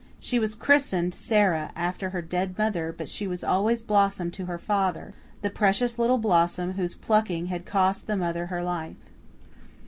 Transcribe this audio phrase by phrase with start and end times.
[0.19, 4.57] She was christened Sara, after her dead mother, but she was always Blossom to her
[4.57, 8.97] father the precious little blossom whose plucking had cost the mother her life.